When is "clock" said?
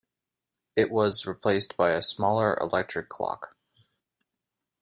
3.07-3.55